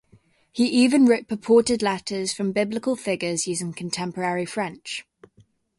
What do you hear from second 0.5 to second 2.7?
He even wrote purported letters from